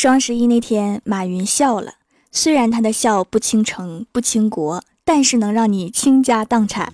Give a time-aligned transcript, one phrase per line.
[0.00, 1.94] 双十一那天，马云笑了。
[2.30, 6.92] 虽然他的笑不倾城不倾国，但是能让你倾家荡产。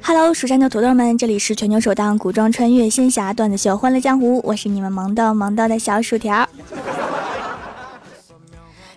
[0.00, 6.48] Hello，蜀山的土豆们，这里是全球首档古装穿越仙侠段子秀《欢乐江湖》，我是你们萌到萌到的小薯条。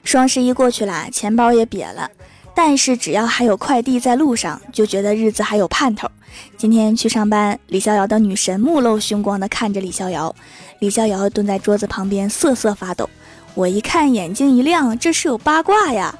[0.07, 2.09] 双十一过去了，钱包也瘪了，
[2.55, 6.09] 但是只要还有快递在路上，就觉得日子还有盼头。
[6.55, 10.33] 今天去上班，李逍遥的女神目露凶光地看着李逍遥，
[10.79, 13.09] 李逍遥蹲在桌子旁边瑟瑟发抖。
[13.53, 16.17] 我一看，眼睛一亮，这是有八卦呀。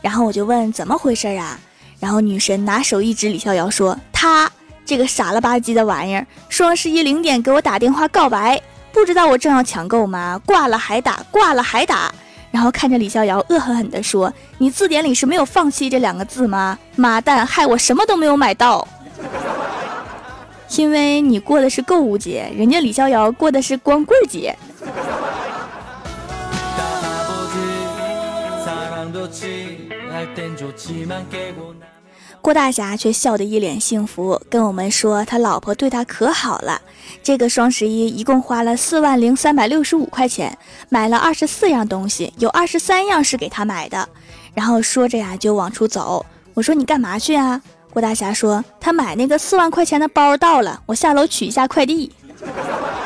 [0.00, 1.60] 然后我就问怎么回事啊？
[2.00, 4.50] 然后女神拿手一指李逍遥说：“他
[4.86, 8.58] 这个傻了吧唧的玩意儿，双十一零点给我打电话告白，
[8.92, 10.40] 不知道我正要抢购吗？
[10.46, 12.10] 挂了还打，挂了还打。”
[12.56, 16.78] 然后看着李逍遥，恶狠狠地说：“你字典里是没有放弃这两个字吗？
[16.96, 18.88] 妈蛋，害我什么都没有买到。
[20.78, 24.56] 因为你过的是购物节，人家李逍遥过的是光棍节。”
[32.46, 36.80] 郭大侠却笑得一脸幸福，跟我们说他老婆对他可好了。
[37.20, 40.56] 这个双十一一共花了四万零三百六十五块钱，
[40.88, 44.08] 买了二十四样东西，有二十三样是给他买的。
[44.54, 46.24] 然后说着呀就往出走。
[46.54, 47.60] 我说你干嘛去啊？
[47.92, 52.12] 郭大侠说他买那个四万块钱的包到了，我下楼取一下快递。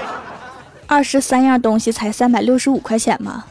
[0.86, 3.46] 二十三样东西才三百六十五块钱吗？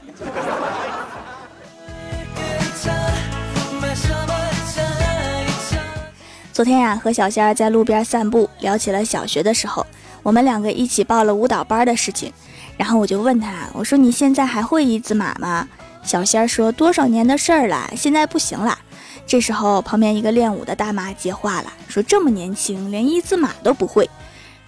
[6.59, 9.87] 昨天呀，和小仙儿在路边散步，聊起了小学的时候，
[10.21, 12.33] 我们两个一起报了舞蹈班的事情。
[12.75, 15.65] 然后我就问他，我说你现在还会一字马吗？
[16.03, 18.77] 小仙儿说多少年的事儿了，现在不行了。
[19.25, 24.09] 这时候，旁边一个练舞的大妈接话了，说这么年轻，连一字马都不会。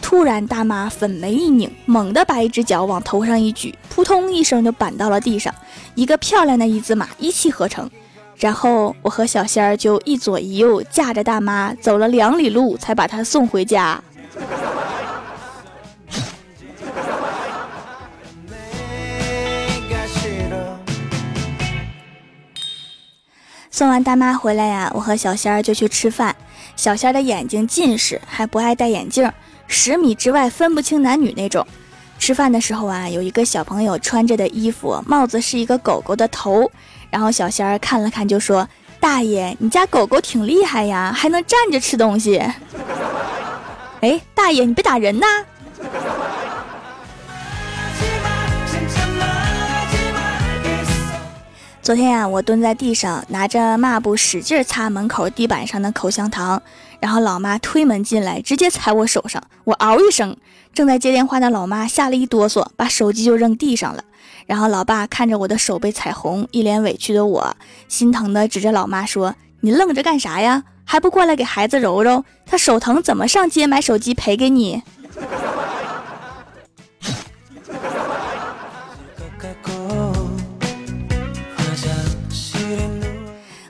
[0.01, 5.53] 突然，大妈粉眉一拧，猛地把一只脚往头上一举，扑通一声就板到了地上，
[5.95, 7.91] 一个漂亮的一字马一气呵成。
[8.41, 14.03] 然后我和小仙儿就一左一右架着大妈走了两里路，才把她送回家。
[23.69, 26.35] 送完大妈回来呀，我和小仙儿就去吃饭。
[26.75, 29.31] 小仙儿的眼睛近视，还不爱戴眼镜，
[29.67, 31.65] 十米之外分不清男女那种。
[32.17, 36.71] 吃饭的时候啊，有一个小朋友穿着的衣服帽子是一个狗狗的头。
[37.11, 38.67] 然后小仙儿看了看，就说
[38.99, 42.41] ：“大爷，你家狗狗挺厉害呀，还能站着吃东西。”
[44.01, 45.27] 哎，大爷，你别打人呐！
[51.83, 56.61] 昨天呀，我蹲在地上，拿着抹布使劲擦门口地板上的口香糖，
[56.99, 60.37] 然后老妈推门进来，直接踩我手上，我嗷一声，
[60.73, 64.03] 正在接电话的老妈吓了一哆嗦，把手机就扔地上了。
[64.45, 67.55] 然后老爸看着我的手被踩红，一脸委屈的我，
[67.87, 70.63] 心疼的指着老妈说：“你愣着干啥呀？
[70.83, 72.25] 还不过来给孩子揉揉？
[72.45, 74.83] 他手疼怎么上街买手机赔给你？”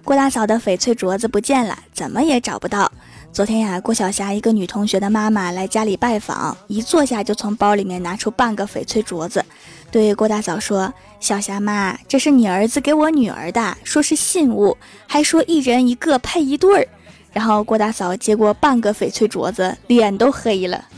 [0.04, 2.92] 郭大嫂的翡翠镯子不见了，怎么也找不到。
[3.32, 9.46] 昨天呀，郭晓霞一个女同学的妈妈来家里拜访，一坐下就从包里面拿出半个翡翠镯子。
[9.92, 16.88] 对郭大嫂说：“小霞妈，这是你儿子给我女儿的，说是信物，还说一人一个配一对儿。”
[17.34, 20.86] 然后郭大嫂接过半个翡翠镯子，脸都黑了。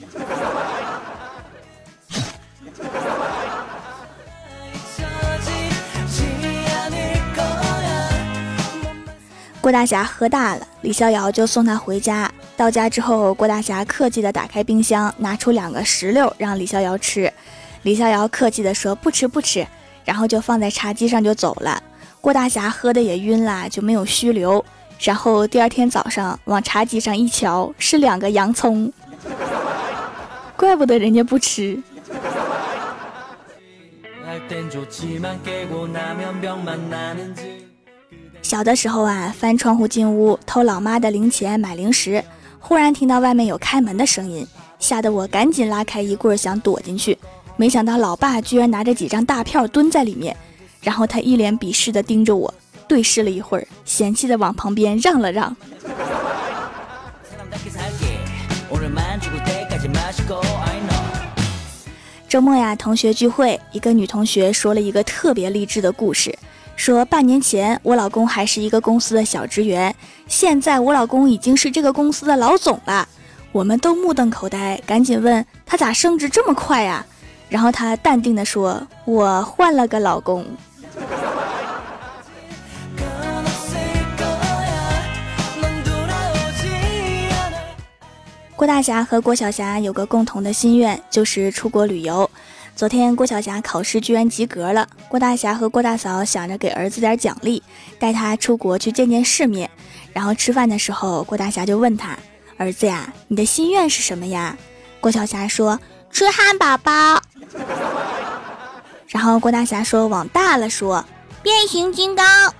[9.59, 12.31] 郭大侠喝大了，李逍遥就送他回家。
[12.55, 17.33] 到家之后，郭大侠客气的打开冰箱，拿出两个石榴让李逍遥吃。
[17.83, 19.65] 李逍遥客气地说：“不吃不吃。”
[20.03, 21.81] 然后就放在茶几上就走了。
[22.19, 24.63] 郭大侠喝的也晕了，就没有虚留。
[24.99, 28.91] 然后第二天早上往茶几上一瞧，是两个洋葱，
[30.55, 31.77] 怪不得人家不吃。
[38.41, 42.23] 小的时候啊，翻窗户进屋偷老妈的零钱买零食，
[42.59, 44.45] 忽然听到外面有开门的声音，
[44.79, 47.17] 吓得我赶紧拉开衣柜想躲进去。
[47.63, 50.35] 没想到老爸居然拿着几张大票蹲在里面，
[50.81, 52.53] 然后他一脸鄙视的盯着我，
[52.89, 55.55] 对视了一会儿，嫌弃的往旁边让了让。
[62.27, 66.37] 周末呀，同学聚会，一个女同学说了一个特别励志的故事，
[66.75, 69.95] 说半年前我老公还是一个公司的小职员，
[70.27, 73.07] 现在我老公已经是这个公司的老总了。
[73.53, 77.05] 我们都目瞪口呆，赶紧问他咋升职这么快呀？
[77.53, 80.43] 然后他淡定地说：“我换了个老公。”
[88.55, 92.27] 郭大侠和郭晓霞有个共同的心愿，就是出国旅游。
[92.75, 97.61] 昨天郭晓霞考试居然及格了，郭大侠和郭大嫂想着给儿子点奖励，
[97.99, 99.69] 带他出国去见见世面。
[100.11, 102.17] 然后吃饭的时候，郭大侠就问他
[102.57, 104.57] ：“儿子呀，你的心愿是什么呀？”
[104.99, 105.79] 郭晓霞说
[106.09, 107.21] ：“吃汉堡包。”
[109.07, 111.03] 然后郭大侠说：“往大了说，
[111.41, 112.53] 变形金刚。”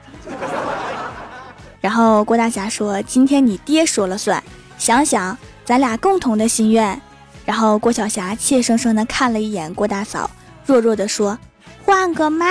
[1.81, 4.44] 然后郭大侠说：“今天你爹说了算，
[4.78, 7.01] 想想。”咱俩共同的心愿，
[7.45, 10.30] 然后郭晓霞怯生生的看了一眼郭大嫂，
[10.66, 11.40] 弱弱的说
[11.86, 12.48] ：“换个妈。”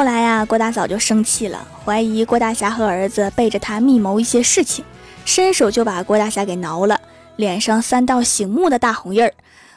[0.00, 4.82] 后来呀，郭大嫂就生气了，怀疑郭大侠和儿子背着他密谋一些事情，
[5.26, 6.98] 伸手就把郭大侠给挠了，
[7.36, 9.30] 脸上三道醒目的大红印儿。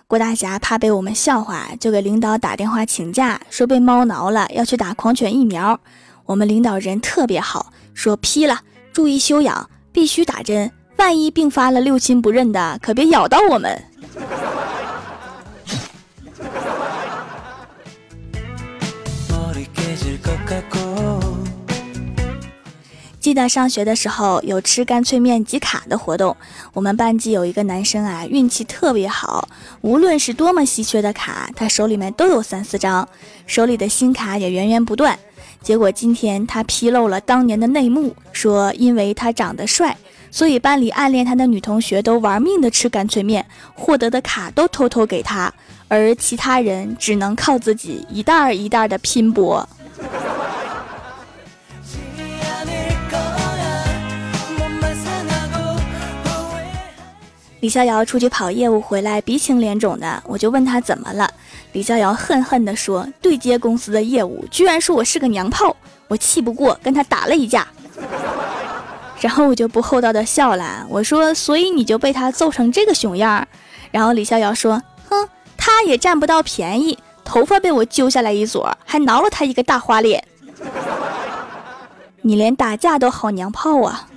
[0.08, 5.78] 郭大侠怕被我们笑话，就给领导打电话请假，说被猫挠了，要去打狂犬疫苗。
[6.26, 8.62] 我们领导人特别好，说批了，
[8.94, 13.78] 注意休养，必须打针，万一并发了六亲不认的，可别咬到我们。
[23.34, 26.38] 记得上学的时候有吃干脆面集卡的活动，
[26.72, 29.50] 我们班级有一个男生啊，运气特别好，
[29.82, 33.10] 无论是多么稀缺的卡，他手里面都有三四张，
[33.48, 35.18] 手里的新卡也源源不断。
[35.64, 39.98] 结果今天他披露了当年的内幕，说因为他长得帅，
[40.30, 43.44] 所以班里暗恋他的女同学都玩命的吃干脆面，
[43.74, 45.52] 获得的卡都偷偷给他，
[45.88, 49.68] 而其他人只能靠自己一袋一袋儿的拼搏。
[57.64, 61.32] 李逍遥出去跑业务回来，鼻青脸肿的，我就问他怎么了。
[61.72, 65.74] 李逍遥恨恨地说：“对接公司的业务，居然说我是个娘炮，
[66.10, 67.66] 我气不过，跟他打了一架。
[69.22, 73.48] ”然后我就不厚道的笑了，我说：“所以你就被他揍成这个熊样？”
[73.92, 80.22] 然后李逍遥说：“哼，他也占不到便宜，头发被我揪下来一撮，还挠了他一个大花脸。
[82.24, 84.10] 你连打架都好娘炮啊！”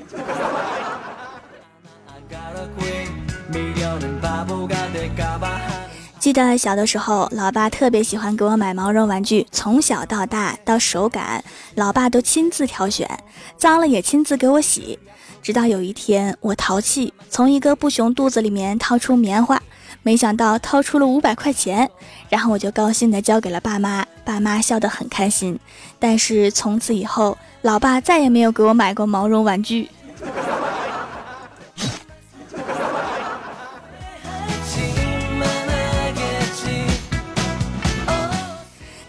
[6.27, 11.45] 记得小的时候，老爸特别喜欢给我买毛绒玩具，从小到大到手感，
[11.77, 13.09] 老爸都亲自挑选，
[13.57, 14.99] 脏了也亲自给我洗。
[15.41, 19.63] 直到有一天，我淘气，从一个布熊肚子里面掏出棉花，
[20.03, 21.89] 没想到掏出了五百块钱，
[22.29, 25.57] 然后我就高兴地交给了爸妈，爸妈笑得很开心。
[26.01, 29.89] 但是从此以后，老爸再也没有给我买过毛绒玩具。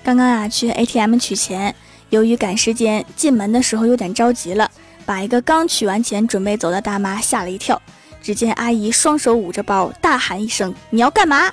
[0.07, 1.75] 刚刚啊，去 ATM 取钱，
[2.11, 4.71] 由于赶时间，进门的时候有点着急了，
[5.05, 7.81] 把一个刚取完钱准备走的大妈吓了一跳。
[8.21, 11.51] 只见阿姨双手捂着包，大喊一声：“你要干嘛？”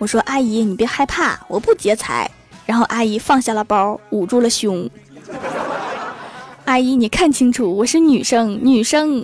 [0.00, 2.30] 我说：“阿姨，你别害怕，我不劫财。”
[2.64, 4.88] 然后阿姨放下了包，捂住了胸。
[6.64, 9.22] 阿姨，你看清楚，我是女生，女生。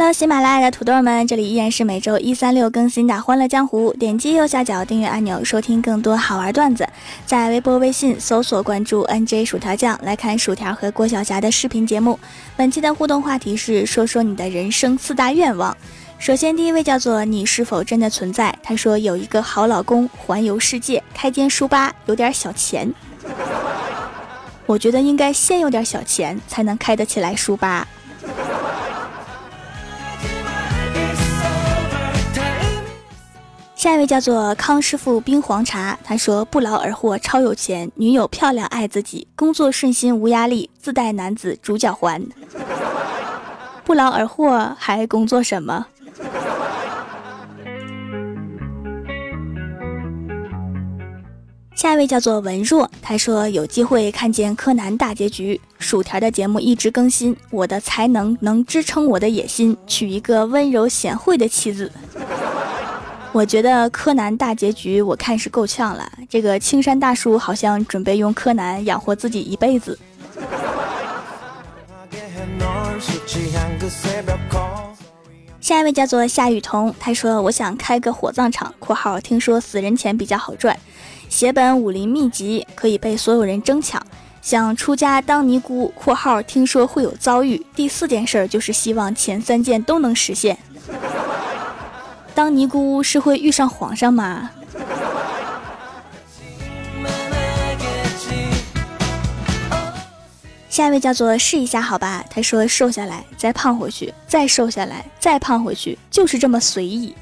[0.00, 3.92] Hello，喜马拉雅的土豆们，这里依然是每周一、三、六更新的《欢乐江湖》。
[3.98, 6.88] 点击右下角订阅按钮，收听更多好玩段子。
[7.26, 12.18] 在微博、微信搜索关注 “nj 薯条酱”，来看薯条和郭晓霞的视频节目。
[12.56, 15.76] 本期的互动话题是：说说你的人生四大愿望。
[16.18, 18.56] 首先，第一位叫做“你是否真的存在”。
[18.64, 22.90] 他说有一个好老公，环游世界，开间书吧，有点小钱。
[24.64, 27.86] 我觉得应该先有点小钱，才能开得起来书吧。
[33.80, 42.22] 下一位叫做康师傅冰黄茶，他说不劳而获，超有钱，女友漂亮，爱自己，工作顺心无压力，自带男子主角环。
[43.82, 45.86] 不劳而获还工作什么？
[51.74, 61.90] 下一位叫做文若，他说有机会看见柯南大结局，薯条的节目一直更新，我的才能能支撑我的野心，娶一个温柔贤惠的妻子。
[63.32, 66.10] 我觉得柯南大结局我看是够呛了。
[66.28, 69.98] 这个青山大叔好像准备用柯南养活自己一辈子。
[75.60, 80.76] 下一位叫做夏雨桐，他说：“我想开个火葬场（括号听说死人钱比较好赚），
[81.30, 84.04] 写本武林秘籍可以被所有人争抢。
[84.42, 87.64] 想出家当尼姑（括号听说会有遭遇）。
[87.76, 90.58] 第四件事就是希望前三件都能实现。
[92.34, 94.50] 当尼姑是会遇上皇上吗？”
[100.68, 107.14] 下一位叫做试一下好吧，他说瘦下来再胖回去，再瘦下来再胖回去，就是这么随意。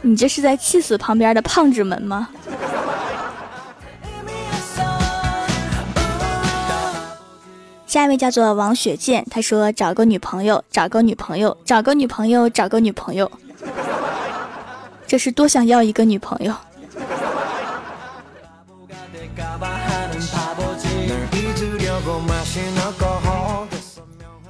[0.00, 2.28] 你这是在气死旁边的胖子们吗？
[7.92, 13.30] 下一位叫做王雪健，他说找个女朋友，找个女朋友，找个女朋友，找个女朋友，
[15.06, 16.54] 这是多想要一个女朋友。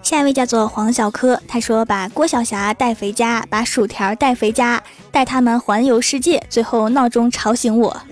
[0.03, 4.81] 下一位叫做黄小柯，他说把郭晓霞带回家，把薯条带回家，
[5.11, 8.03] 带他们环游世界，最后闹钟吵醒我，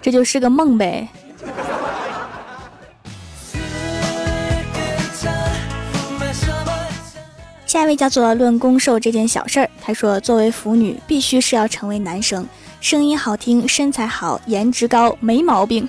[0.00, 1.08] 这就是个梦呗。
[7.72, 12.46] 下一位叫做论攻受这件小事儿，他说作为腐女，必须是要成为男生，
[12.82, 15.88] 声音好听，身材好，颜值高，没毛病。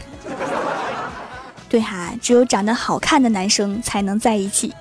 [1.68, 4.74] 对哈，只有长得好看的男生才能在一起。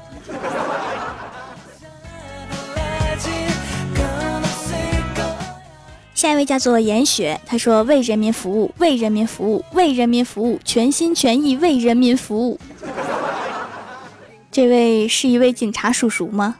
[6.15, 12.61] 下一位叫做严雪，他说为人民服务，为人民服务，为人民服务，全心全意为人民服务。
[14.53, 16.59] 这位是一位警察叔叔吗？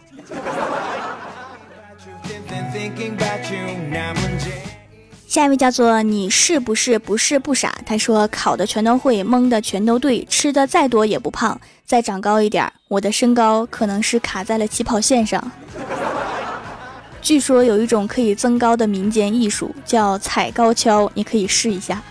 [5.27, 7.75] 下一位叫做你是不是不是不傻？
[7.87, 15.51] 他说考的全都会，蒙的全都对，吃的再多也不胖，再长高一点，我的身高可能是卡在了起跑线上。
[17.23, 22.03] 据说有一种可以增高的民间艺术叫踩高跷，你可以试一下。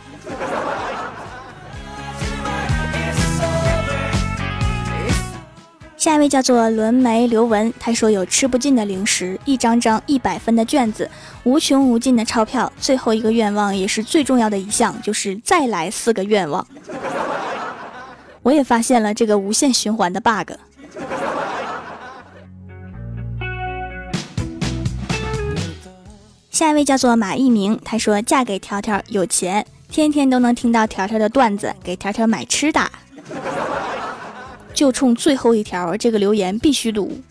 [6.02, 11.08] 下一位叫做轮眉刘文，他说有吃不尽的零食，一张张一百分的卷子，
[11.44, 16.66] 无穷无尽的钞票，最后一个愿望也是最重要的一项，就是再来四个愿望。
[18.42, 20.54] 我也发现了这个无限循环的 bug。
[26.50, 32.82] 下一位叫做马一鸣，他说嫁给条条有钱，天天都能听到条条的段子，给条条买吃的。
[34.82, 37.22] 就冲最后一条，这个留言必须读。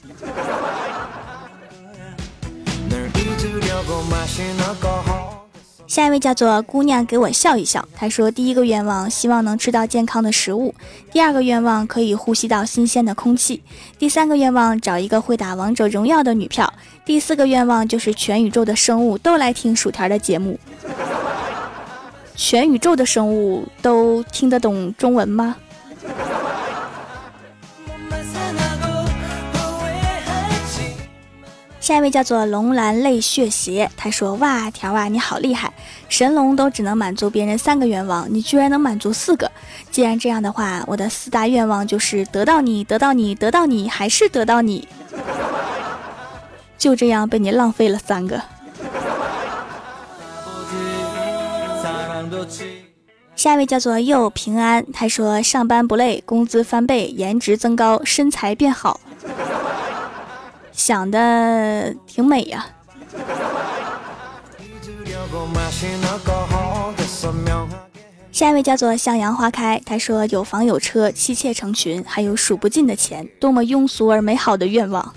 [5.88, 7.84] 下一位叫做姑娘，给我笑一笑。
[7.92, 10.72] 她说：第一个愿望，希望能吃到健康的食物；
[11.10, 13.60] 第二个愿望，可以呼吸到新鲜的空气；
[13.98, 16.72] 第三个愿望，找一个会打王者荣耀的女票；
[17.04, 20.56] 第四个愿望，就是全宇宙的生物都来听薯条的节目。
[22.36, 25.56] 全宇宙的生物都听得懂中文吗？
[31.80, 35.72] 下一位叫做龙兰泪血鞋，他说：“哇，条啊，你好厉害！
[36.10, 39.50] 神龙都只能满足别人三个愿望，你居然能满足四个。
[39.90, 44.86] 既然这样的话，我的四大愿望就是得到你，得到你，得到你，还是得到你。
[46.76, 48.40] 就这样被你浪费了三个。”
[53.34, 59.00] 下一位叫做又平安，他说：“上班不累，工资翻倍，颜值增高，身材变好。”
[60.80, 62.64] 想的挺美呀。
[68.32, 75.14] 下一位叫做向阳花开，他说有房有车，妻妾成群，还有数不尽的钱，多么庸俗而美好的愿望。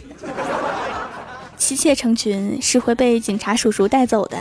[1.57, 4.37] 妻妾成群是会被警察叔叔带走的。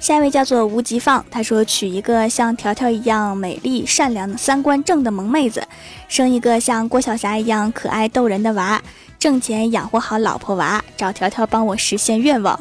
[0.00, 5.62] 下一位叫做吴吉放，他说娶一个像条条一样美丽、善良、三观正的萌妹子，
[6.08, 8.80] 生一个像郭晓霞一样可爱逗人的娃，
[9.18, 12.58] 挣钱养活好老婆娃，找条条帮我实现愿望。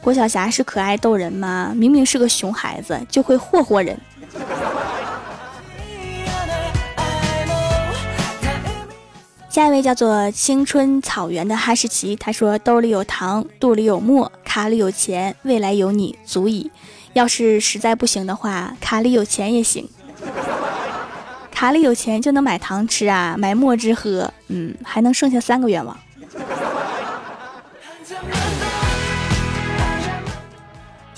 [0.00, 1.72] 郭晓霞是可爱逗人吗？
[1.76, 3.98] 明明是个熊孩子，就会霍霍人。
[9.48, 16.70] 下一位叫做青春草原的哈士奇，他说兜里有糖，肚里有墨，卡里有钱，未来有你足矣。
[17.14, 19.88] 要是实在不行的话，卡里有钱也行。
[21.50, 25.96] 卡里有钱就能买糖吃啊，买墨汁喝，嗯，还能剩下三个愿望。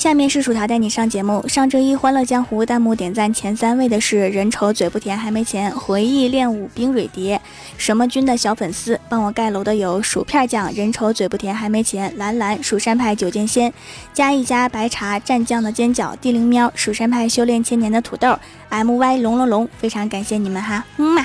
[0.05, 1.43] 下面是薯条带你上节目。
[1.49, 7.41] 上周一《欢乐江湖》弹幕点赞前三位的是人丑嘴不甜还没钱，回忆练武冰蕊蝶，
[7.79, 13.73] 什么君的小粉丝帮我盖楼的有薯片酱，人丑嘴不甜还没钱，蓝蓝蜀山派九剑仙，
[14.13, 21.25] 加一加白茶蘸酱的尖角，地灵喵蜀山派修炼千年的土豆，M Y 龙龙龙，非常感谢你们哈，嗯嘛。